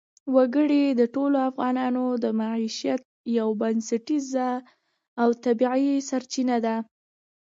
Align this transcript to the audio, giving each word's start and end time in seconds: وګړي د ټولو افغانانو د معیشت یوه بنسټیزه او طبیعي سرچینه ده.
وګړي 0.35 0.83
د 0.99 1.01
ټولو 1.15 1.37
افغانانو 1.49 2.05
د 2.23 2.25
معیشت 2.39 3.01
یوه 3.37 3.53
بنسټیزه 3.61 4.49
او 5.21 5.29
طبیعي 5.45 5.91
سرچینه 6.09 6.57
ده. 6.65 6.75